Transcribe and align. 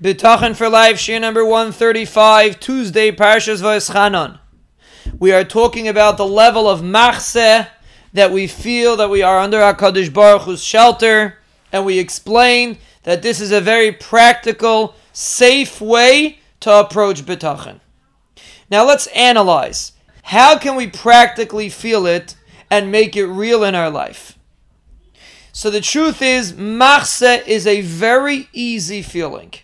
Bitachon 0.00 0.54
for 0.54 0.68
Life, 0.68 0.98
Shiur 0.98 1.22
number 1.22 1.42
135, 1.42 2.60
Tuesday, 2.60 3.10
Parshas 3.10 3.62
Vayeschanan. 3.62 4.38
We 5.18 5.32
are 5.32 5.42
talking 5.42 5.88
about 5.88 6.18
the 6.18 6.26
level 6.26 6.68
of 6.68 6.82
machse 6.82 7.66
that 8.12 8.30
we 8.30 8.46
feel 8.46 8.96
that 8.96 9.08
we 9.08 9.22
are 9.22 9.38
under 9.38 9.56
HaKadosh 9.56 10.12
Baruch 10.12 10.42
Hu's 10.42 10.62
shelter, 10.62 11.38
and 11.72 11.86
we 11.86 11.98
explain 11.98 12.76
that 13.04 13.22
this 13.22 13.40
is 13.40 13.50
a 13.52 13.60
very 13.62 13.90
practical, 13.90 14.94
safe 15.14 15.80
way 15.80 16.40
to 16.60 16.78
approach 16.78 17.24
Bitachon. 17.24 17.80
Now 18.70 18.86
let's 18.86 19.06
analyze. 19.08 19.92
How 20.24 20.58
can 20.58 20.76
we 20.76 20.88
practically 20.88 21.70
feel 21.70 22.04
it 22.04 22.36
and 22.70 22.92
make 22.92 23.16
it 23.16 23.24
real 23.24 23.64
in 23.64 23.74
our 23.74 23.88
life? 23.88 24.38
So 25.52 25.70
the 25.70 25.80
truth 25.80 26.20
is, 26.20 26.52
machse 26.52 27.22
is 27.22 27.66
a 27.66 27.80
very 27.80 28.50
easy 28.52 29.00
feeling 29.00 29.54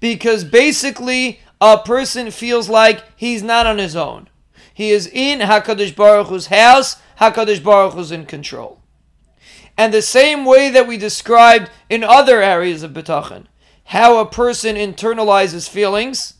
because 0.00 0.44
basically 0.44 1.40
a 1.60 1.78
person 1.78 2.30
feels 2.30 2.68
like 2.68 3.04
he's 3.16 3.42
not 3.42 3.66
on 3.66 3.78
his 3.78 3.96
own. 3.96 4.28
He 4.72 4.90
is 4.90 5.06
in 5.06 5.40
Hakadosh 5.40 5.96
Baruch 5.96 6.28
Hu's 6.28 6.46
house. 6.48 6.96
Hakadosh 7.20 7.62
Baruch 7.62 7.94
Hu's 7.94 8.12
in 8.12 8.26
control. 8.26 8.82
And 9.78 9.92
the 9.92 10.02
same 10.02 10.44
way 10.44 10.70
that 10.70 10.86
we 10.86 10.96
described 10.96 11.70
in 11.88 12.02
other 12.04 12.42
areas 12.42 12.82
of 12.82 12.92
bitachon, 12.92 13.46
how 13.84 14.18
a 14.18 14.26
person 14.26 14.76
internalizes 14.76 15.68
feelings, 15.68 16.34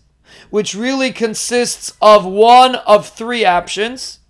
which 0.50 0.74
really 0.74 1.12
consists 1.12 1.92
of 2.00 2.24
one 2.24 2.76
of 2.76 3.08
three 3.08 3.44
options. 3.44 4.20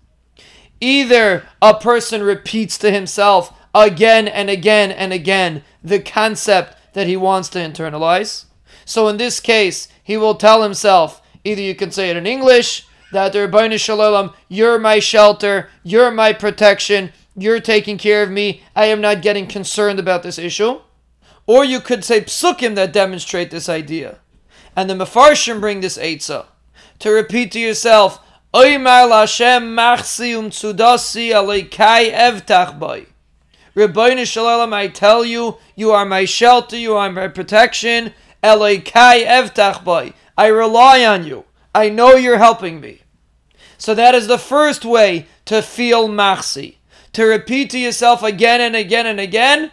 Either 0.79 1.47
a 1.61 1.73
person 1.73 2.21
repeats 2.21 2.77
to 2.77 2.91
himself 2.91 3.53
again 3.73 4.27
and 4.27 4.49
again 4.49 4.91
and 4.91 5.11
again 5.13 5.63
the 5.83 5.99
concept 5.99 6.75
that 6.93 7.07
he 7.07 7.17
wants 7.17 7.49
to 7.49 7.59
internalize. 7.59 8.45
So 8.87 9.09
in 9.09 9.17
this 9.17 9.41
case, 9.41 9.89
he 10.01 10.15
will 10.15 10.35
tell 10.35 10.63
himself, 10.63 11.21
either 11.43 11.61
you 11.61 11.75
can 11.75 11.91
say 11.91 12.09
it 12.09 12.15
in 12.15 12.25
English, 12.25 12.87
that 13.11 13.33
the 13.33 13.39
Ribbono 13.39 13.77
Shel 13.77 13.97
Olam, 13.97 14.33
you're 14.47 14.79
my 14.79 14.99
shelter, 14.99 15.69
you're 15.83 16.09
my 16.09 16.31
protection, 16.31 17.11
you're 17.35 17.59
taking 17.59 17.97
care 17.97 18.23
of 18.23 18.31
me, 18.31 18.63
I 18.77 18.85
am 18.85 19.01
not 19.01 19.21
getting 19.21 19.45
concerned 19.45 19.99
about 19.99 20.23
this 20.23 20.39
issue. 20.39 20.79
Or 21.45 21.65
you 21.65 21.81
could 21.81 22.05
say 22.05 22.21
psukim 22.21 22.75
that 22.75 22.93
demonstrate 22.93 23.51
this 23.51 23.67
idea. 23.67 24.19
And 24.73 24.89
the 24.89 24.93
Mefarshim 24.93 25.59
bring 25.59 25.81
this 25.81 25.97
Eitzah. 25.97 26.45
To 26.99 27.09
repeat 27.11 27.51
to 27.51 27.59
yourself, 27.59 28.21
Oymar 28.53 29.27
evtach. 32.13 33.05
Ribbono 33.75 34.25
Shel 34.25 34.45
Olam, 34.45 34.73
I 34.73 34.87
tell 34.87 35.25
you, 35.25 35.57
you 35.75 35.91
are 35.91 36.05
my 36.05 36.23
shelter, 36.23 36.77
you 36.77 36.95
are 36.95 37.11
my 37.11 37.27
protection, 37.27 38.13
Elokai 38.43 39.25
evtach 39.25 39.83
boy. 39.83 40.13
I 40.37 40.47
rely 40.47 41.05
on 41.05 41.25
you. 41.25 41.45
I 41.73 41.89
know 41.89 42.15
you're 42.15 42.37
helping 42.37 42.79
me. 42.79 43.01
So 43.77 43.93
that 43.93 44.15
is 44.15 44.27
the 44.27 44.37
first 44.37 44.85
way 44.85 45.27
to 45.45 45.61
feel 45.61 46.07
machsi. 46.07 46.75
To 47.13 47.25
repeat 47.25 47.69
to 47.71 47.79
yourself 47.79 48.23
again 48.23 48.61
and 48.61 48.75
again 48.75 49.05
and 49.05 49.19
again, 49.19 49.71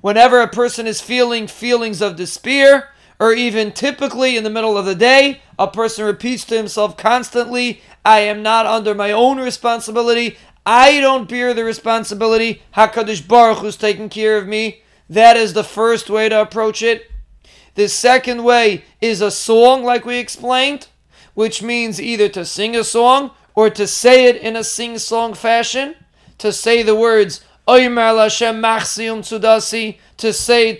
whenever 0.00 0.40
a 0.40 0.48
person 0.48 0.86
is 0.86 1.00
feeling 1.00 1.46
feelings 1.46 2.00
of 2.00 2.16
despair, 2.16 2.90
or 3.18 3.32
even 3.32 3.72
typically 3.72 4.36
in 4.36 4.44
the 4.44 4.50
middle 4.50 4.76
of 4.76 4.84
the 4.84 4.94
day, 4.94 5.40
a 5.58 5.68
person 5.68 6.04
repeats 6.04 6.44
to 6.44 6.56
himself 6.56 6.96
constantly, 6.96 7.80
I 8.04 8.20
am 8.20 8.42
not 8.42 8.66
under 8.66 8.94
my 8.94 9.12
own 9.12 9.38
responsibility. 9.38 10.36
I 10.66 11.00
don't 11.00 11.28
bear 11.28 11.54
the 11.54 11.64
responsibility. 11.64 12.62
HaKadosh 12.76 13.26
Baruch 13.26 13.58
Hu's 13.58 13.76
taking 13.76 14.08
care 14.08 14.36
of 14.36 14.46
me. 14.46 14.82
That 15.08 15.36
is 15.36 15.52
the 15.52 15.64
first 15.64 16.10
way 16.10 16.28
to 16.28 16.40
approach 16.40 16.82
it. 16.82 17.10
The 17.74 17.88
second 17.88 18.44
way 18.44 18.84
is 19.00 19.20
a 19.20 19.30
song, 19.30 19.82
like 19.84 20.04
we 20.04 20.18
explained, 20.18 20.88
which 21.34 21.62
means 21.62 22.00
either 22.00 22.28
to 22.30 22.44
sing 22.44 22.76
a 22.76 22.84
song 22.84 23.32
or 23.54 23.70
to 23.70 23.86
say 23.86 24.26
it 24.26 24.36
in 24.36 24.56
a 24.56 24.64
sing 24.64 24.98
song 24.98 25.34
fashion, 25.34 25.96
to 26.38 26.52
say 26.52 26.82
the 26.82 26.94
words, 26.94 27.44
Oymar 27.66 28.14
Lashem 28.14 28.60
Tsudasi, 28.60 29.98
to 30.18 30.32
say 30.32 30.76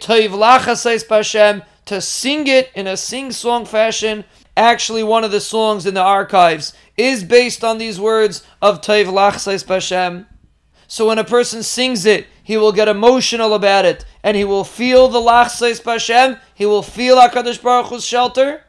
to 1.87 2.01
sing 2.01 2.47
it 2.47 2.71
in 2.75 2.87
a 2.87 2.97
sing 2.97 3.33
song 3.33 3.65
fashion. 3.65 4.25
Actually, 4.57 5.03
one 5.03 5.25
of 5.25 5.33
the 5.33 5.41
songs 5.41 5.85
in 5.87 5.95
the 5.95 6.01
archives 6.01 6.73
is 6.97 7.25
based 7.25 7.65
on 7.65 7.79
these 7.79 7.99
words 7.99 8.47
of 8.63 8.81
Toiv 8.81 9.07
Lachasais 9.07 9.65
Pashem. 9.65 10.27
So 10.87 11.09
when 11.09 11.19
a 11.19 11.25
person 11.25 11.65
sings 11.65 12.07
it, 12.07 12.27
he 12.45 12.59
will 12.59 12.73
get 12.73 12.89
emotional 12.89 13.55
about 13.55 13.87
it, 13.87 14.05
and 14.23 14.37
he 14.37 14.45
will 14.45 14.65
feel 14.65 15.09
the 15.09 15.19
lachseis 15.19 15.83
Hashem. 15.83 16.37
He 16.55 16.67
will 16.67 16.83
feel 16.83 17.17
Hakadosh 17.17 17.61
Baruch 17.61 17.87
Hu's 17.87 18.05
shelter. 18.05 18.65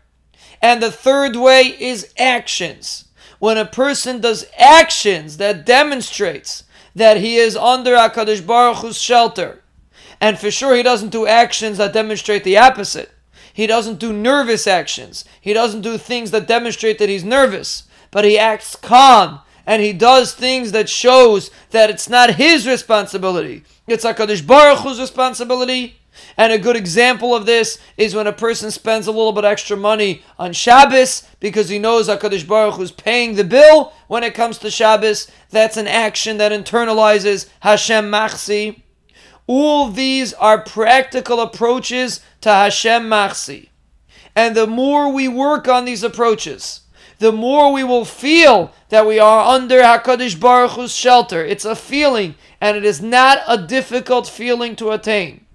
And 0.62 0.82
the 0.82 0.90
third 0.90 1.36
way 1.36 1.76
is 1.78 2.14
actions. 2.18 3.10
When 3.40 3.58
a 3.58 3.66
person 3.66 4.22
does 4.22 4.46
actions 4.58 5.36
that 5.38 5.66
demonstrates 5.66 6.64
that 6.96 7.18
he 7.18 7.36
is 7.36 7.58
under 7.58 7.96
Hakadosh 7.96 8.48
Baruch 8.48 8.78
Hu's 8.78 9.00
shelter, 9.00 9.62
and 10.22 10.40
for 10.40 10.50
sure 10.50 10.74
he 10.74 10.82
doesn't 10.82 11.10
do 11.10 11.28
actions 11.28 11.78
that 11.78 11.92
demonstrate 11.92 12.46
the 12.46 12.58
opposite. 12.58 13.12
He 13.54 13.68
doesn't 13.68 14.00
do 14.00 14.14
nervous 14.14 14.68
actions. 14.68 15.26
He 15.42 15.52
doesn't 15.52 15.82
do 15.82 15.98
things 15.98 16.32
that 16.32 16.48
demonstrate 16.48 16.98
that 17.00 17.10
he's 17.10 17.26
nervous, 17.26 17.84
but 18.10 18.24
he 18.24 18.40
acts 18.40 18.78
calm 18.78 19.42
and 19.66 19.82
he 19.82 19.94
does 19.94 20.34
things 20.34 20.72
that 20.72 20.90
shows 20.90 21.52
that 21.72 21.90
it's 21.90 22.10
not 22.10 22.36
his 22.36 22.68
responsibility. 22.68 23.64
It's 23.88 24.06
HaKadosh 24.06 24.46
Baruch 24.46 24.80
Hu's 24.80 25.00
responsibility. 25.00 25.98
And 26.38 26.54
a 26.54 26.58
good 26.58 26.76
example 26.76 27.36
of 27.36 27.46
this 27.46 27.78
is 27.98 28.16
when 28.16 28.28
a 28.28 28.34
person 28.34 28.72
spends 28.72 29.08
a 29.08 29.12
little 29.12 29.34
bit 29.34 29.44
extra 29.44 29.76
money 29.76 30.24
on 30.40 30.54
Shabbos 30.54 31.28
because 31.40 31.70
he 31.70 31.80
knows 31.80 32.08
HaKadosh 32.08 32.48
Baruch 32.48 32.76
Hu's 32.76 32.92
paying 32.92 33.36
the 33.36 33.44
bill 33.44 33.94
when 34.08 34.24
it 34.24 34.34
comes 34.34 34.58
to 34.60 34.72
Shabbos. 34.72 35.30
That's 35.50 35.78
an 35.78 35.88
action 35.88 36.38
that 36.38 36.52
internalizes 36.52 37.50
Hashem 37.62 38.06
Machsi. 38.06 38.82
All 39.48 39.90
these 39.90 40.34
are 40.34 40.62
practical 40.62 41.40
approaches 41.40 42.22
to 42.42 42.50
Hashem 42.50 43.04
Machsi. 43.04 43.70
And 44.36 44.56
the 44.56 44.68
more 44.68 45.12
we 45.12 45.28
work 45.28 45.68
on 45.68 45.86
these 45.86 46.04
approaches, 46.04 46.82
the 47.20 47.32
more 47.32 47.72
we 47.72 47.84
will 47.84 48.06
feel 48.06 48.74
that 48.90 49.08
we 49.08 49.20
are 49.20 49.48
under 49.48 49.82
Hakadosh 49.82 50.40
Baruch 50.40 50.72
Hu's 50.72 50.96
shelter. 50.96 51.44
It's 51.44 51.66
a 51.66 51.76
feeling, 51.76 52.36
and 52.60 52.76
it 52.76 52.86
is 52.86 53.02
not 53.02 53.40
a 53.48 53.58
difficult 53.58 54.28
feeling 54.28 54.76
to 54.78 54.92
attain. 54.92 55.46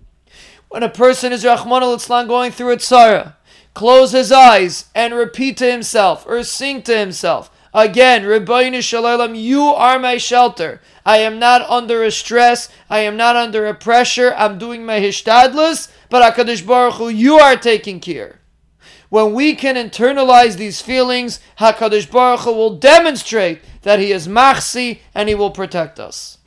When 0.68 0.82
a 0.82 0.88
person 0.88 1.32
is 1.32 1.44
Rahman 1.44 1.82
al 1.82 2.26
going 2.26 2.52
through 2.52 2.72
a 2.72 2.76
tzara, 2.76 3.34
close 3.74 4.12
his 4.12 4.32
eyes 4.32 4.86
and 4.94 5.14
repeat 5.14 5.56
to 5.58 5.70
himself 5.70 6.24
or 6.26 6.42
sing 6.44 6.82
to 6.82 6.96
himself. 6.96 7.50
Again, 7.72 8.24
Ribbono 8.24 8.82
Shel 8.82 9.04
Olam, 9.04 9.40
you 9.40 9.62
are 9.62 9.98
my 9.98 10.16
shelter. 10.16 10.80
I 11.06 11.18
am 11.18 11.38
not 11.38 11.62
under 11.62 12.02
a 12.02 12.10
stress. 12.10 12.68
I 12.88 13.00
am 13.00 13.16
not 13.16 13.36
under 13.36 13.66
a 13.66 13.74
pressure. 13.74 14.34
I'm 14.36 14.58
doing 14.58 14.84
my 14.84 14.98
hishtadlus, 14.98 15.90
but 16.08 16.22
Hakadosh 16.22 16.66
Baruch 16.66 16.94
Hu, 16.94 17.08
you 17.08 17.38
are 17.38 17.56
taking 17.56 18.00
care. 18.00 18.39
When 19.10 19.34
we 19.34 19.56
can 19.56 19.74
internalize 19.74 20.56
these 20.56 20.80
feelings, 20.80 21.40
HaKadosh 21.58 22.10
Baruch 22.10 22.40
Hu 22.40 22.52
will 22.52 22.76
demonstrate 22.76 23.60
that 23.82 23.98
He 23.98 24.12
is 24.12 24.28
Machsi 24.28 25.00
and 25.14 25.28
He 25.28 25.34
will 25.34 25.50
protect 25.50 25.98
us. 25.98 26.38